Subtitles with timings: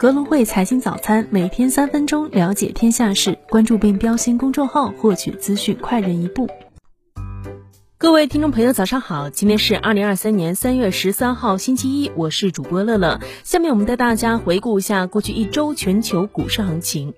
[0.00, 6.48] 格隆汇财经早餐，每天三分钟了解天下事，关注并标新公众号，获取资讯快人一步。
[8.00, 9.28] 各位听众朋友，早上好！
[9.28, 13.18] 今天是二零二三年三月十三号，星期一，我是主播乐乐。
[13.42, 17.12] 下面我们带大家回顾一下过去一周全球股市行情。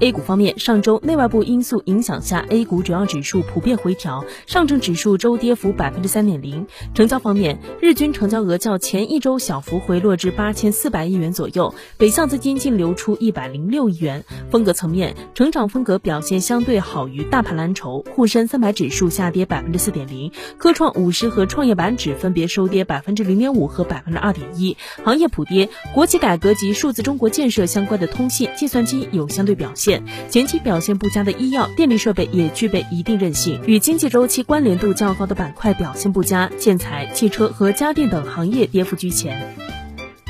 [0.00, 6.66] A 股方面，上周内外部因素影响下，A 股主要指数普遍回调，上证指数周跌幅百分之三点零。
[6.94, 14.24] 成交方面，日均成交额较前一周小幅回落至八千四百亿元左右，北向资金净流出一百零六亿元。
[14.50, 20.21] 风格层面，成长风格表现相对好于大盘蓝筹，沪深三百指数下跌百分之四点零。
[20.58, 25.70] 科创五十和创业板指分别收跌百分之零点五和百分之二点一，行业普跌。
[25.94, 33.60] 国企改革及数字中国建设相关的通信、计算机有相对表现，前期表现不佳的医药、电力设备也具备一定韧性。
[33.66, 39.81] 与经济周期关联度较高的板块表现不佳，建材、汽车和家电等行业跌幅居前。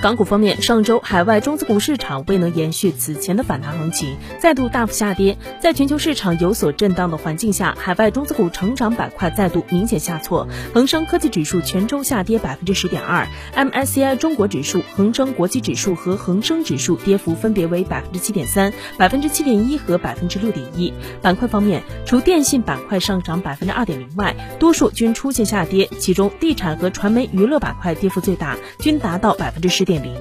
[0.02, 5.38] 港股方面，上周海外中资股市场未能延续此前的反弹行情，再度大幅下跌。
[5.60, 10.48] 在全球市场有所震荡的环境下，海外中资股成长板块再度明显下挫。
[10.74, 20.92] 恒生科技指数全周下跌百分之十点二，MSCI 中国指数、恒生国际指数和恒生指数跌幅分别为百分之七点三、百分之七点一和百分之六点一。
[21.22, 29.91] 板块方面，除电信板块上涨百分之二点零外，多数均出现下跌，其中地产和传媒娱乐板块跌幅最大，均达到百分之十点。
[29.92, 30.14] 点零。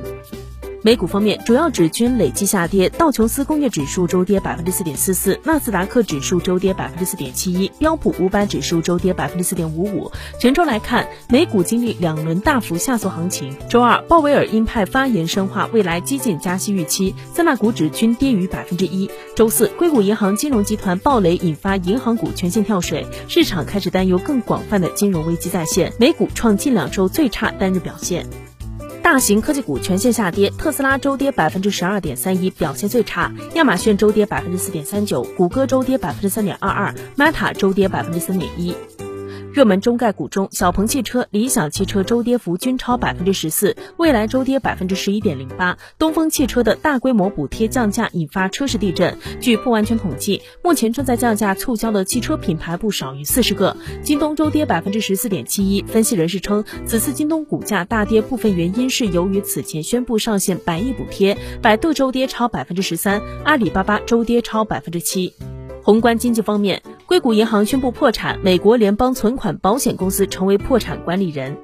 [0.84, 10.12] 美股方面，主要指均累计下跌，道琼斯工业指数周跌百分之四点四四，纳斯达克指数周跌百分之四点七一，标普五百指数周跌百分之四点五五。
[10.40, 13.56] 全周来看，美股经历两轮大幅下挫行情。
[13.70, 19.08] 周二，鲍威尔鹰派发言深化未来激进加息预期，三大股指均跌逾百分之一。
[19.36, 28.26] 周四，硅谷银行金融集团暴雷引发银行股全线跳水，市场开始担忧更广泛的金融危机再现，美股创近两周最差单日表现。
[29.04, 38.76] 大型科技股全线下跌，特斯拉周跌百分之十二点三一，表现最差；亚马逊周跌百分之四点三九，谷歌周跌百分之三点二二，Meta 周跌百分之三点一。
[39.54, 45.78] 热门中概股中，小鹏汽车、理想汽车周跌幅均超百分之十四，蔚来周跌百分之十一点零八。
[46.00, 49.18] 东风汽车的大规模补贴降价引发车市地震。
[49.42, 53.76] 据不完全统计，目前正在降价促销的汽车品牌不少于四十个。
[54.02, 55.82] 京东周跌百分之十四点七一。
[55.82, 61.38] 分析人士称，此次京东股价大跌部分原因是由于此前宣布上线百亿补贴。
[61.62, 65.34] 百度周跌超百分之十三，阿里巴巴周跌超百分之七。
[65.84, 66.82] 宏观经济方面。
[67.06, 71.58] 硅谷银行宣布破产，美国联邦存款保险公司成为破产管理人。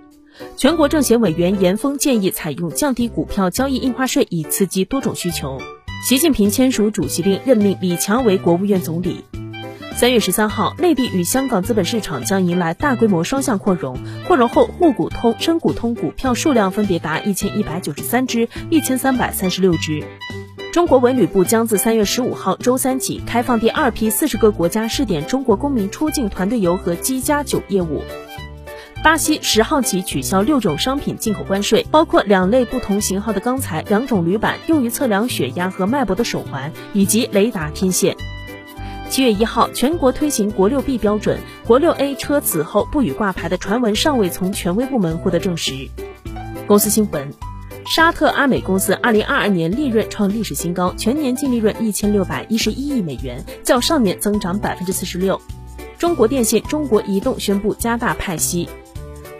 [0.57, 5.61] 全国政协委员严峰建议采用降低股票交易印花税，以刺激多种需求。
[6.03, 9.23] 习近平签署主席令，任命李强为国务院总理。
[9.95, 13.97] 三月十三号，内地与香港资本市场将迎来大规模双向扩容，
[14.27, 20.03] 扩容后沪股通、深股通股票数量分别达一千一百九十三只、一千三百三十六只。
[20.77, 28.03] 中国文旅部将自三月十五号周三起开放第二批四十个国家试点中国公民出境团队游和机加酒业务。
[29.03, 38.15] 巴西十号起取消六种商品进口关税，包括两类不同型号的钢材、两种铝板、用于测量血压和脉搏的手环以及雷达天线。
[39.09, 45.89] 七月一号，全国推行国六 B 标准，国六 A 车此后不予挂牌的传闻尚未从权威部门获得证实。
[46.67, 47.46] 公司新闻。
[47.87, 55.39] 沙特阿美公司二零二二年利润创历史新高，全年净利润一千六百一十一亿美元，较上年增长百分之四十六。
[55.97, 58.67] 中国电信、中国移动宣布加大派息。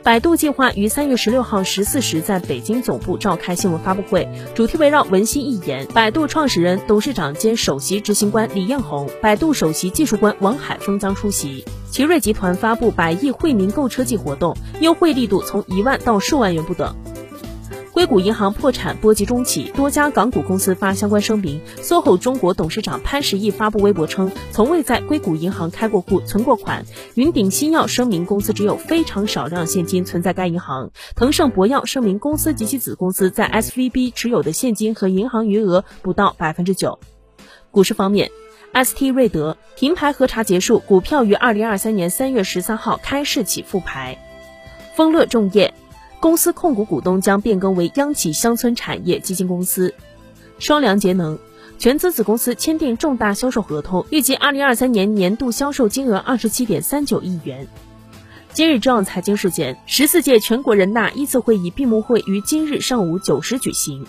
[0.01, 5.85] 百度计划于三月十六号十四时在北京总部召开新闻发布会，主题围绕文心一言。
[5.93, 11.65] 百度创始人、董事长兼首席执行官李彦宏，百度首席技术官王海峰将出席。
[11.91, 16.95] 奇瑞集团发布百亿惠民购车季活动，优惠力度从一万到数万元不等。
[17.97, 21.59] 硅谷银行破产波及中企，多家港股公司发相关声明。
[21.77, 26.85] SOHO 中国董事长潘石屹发布微博称，从未在硅谷银行开过户、存过款。
[27.15, 30.91] 云顶新药声明公司只有非常少量现金存在该银行。
[31.15, 36.99] 腾盛博药声明公司及其子公司在 SVB 持有的现金和银行余额不到百分之九。
[37.71, 38.29] 股市方面
[38.75, 44.19] ，ST 瑞德停牌核查结束，股票于二零二三年三月十三号开市起复牌。
[44.95, 45.73] 丰乐重业。
[46.19, 49.93] 公司控股股东将变更为央企乡村产业基金公司。
[50.59, 51.37] 双良节能
[51.77, 57.67] 全资子公司签订重大销售合同，预计二零二三年年度销售金额二十七点三九亿元。
[58.53, 64.05] 今日重要财经事件：十四届全国人大一次会议闭幕会于今日上午九时举行。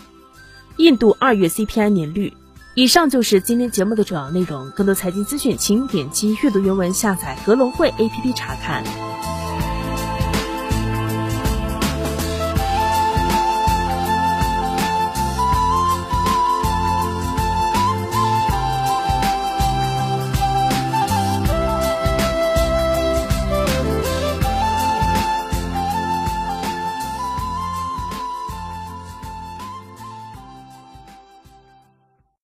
[0.78, 2.32] 印度二月 CPI 年率。
[2.74, 4.70] 以上就是今天节目的主要内容。
[4.70, 8.84] 更多财经资讯，请点击阅读原文下载格隆汇 APP 查看。